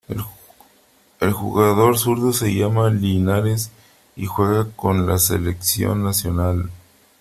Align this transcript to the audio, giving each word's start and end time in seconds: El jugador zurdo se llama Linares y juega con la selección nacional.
El 1.19 1.31
jugador 1.31 1.99
zurdo 1.99 2.33
se 2.33 2.51
llama 2.51 2.89
Linares 2.89 3.69
y 4.15 4.25
juega 4.25 4.65
con 4.71 5.05
la 5.05 5.19
selección 5.19 6.03
nacional. 6.03 6.71